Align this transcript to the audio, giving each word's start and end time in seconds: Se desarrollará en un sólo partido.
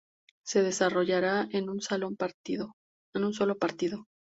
Se 0.43 0.63
desarrollará 0.63 1.47
en 1.51 1.69
un 1.69 1.79
sólo 1.79 2.09
partido. 2.15 2.73